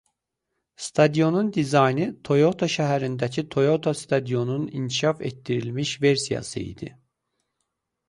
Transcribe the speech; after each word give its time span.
Stadionun 0.85 1.51
dizaynı 1.57 2.07
Toyota 2.29 2.71
şəhərindəki 2.77 3.45
Toyota 3.57 3.95
Stadionunun 4.03 4.67
inkişaf 4.83 5.25
etdirilmiş 5.33 5.97
versiyası 6.11 6.59
idi. 6.69 6.95